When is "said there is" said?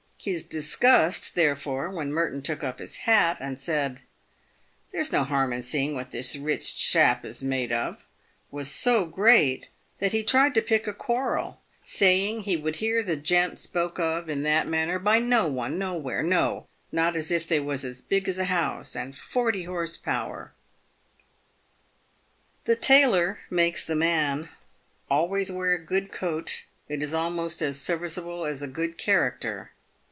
3.59-5.11